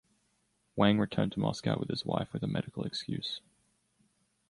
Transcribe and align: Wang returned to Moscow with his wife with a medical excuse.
Wang 0.75 0.97
returned 0.97 1.31
to 1.33 1.39
Moscow 1.39 1.77
with 1.79 1.87
his 1.89 2.03
wife 2.03 2.33
with 2.33 2.41
a 2.41 2.47
medical 2.47 2.85
excuse. 2.85 3.39